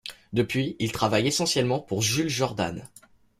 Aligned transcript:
Depuis, 0.33 0.75
il 0.79 0.91
travaille 0.91 1.27
essentiellement 1.27 1.79
pour 1.79 2.01
Jules 2.01 2.27
Jordan. 2.27 2.89